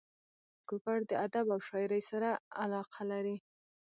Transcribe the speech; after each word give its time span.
کاکړ 0.67 0.97
د 1.09 1.11
ادب 1.25 1.45
او 1.53 1.59
شاعرۍ 1.67 2.01
سره 2.09 2.29
علاقه 2.63 3.01
لري. 3.11 3.37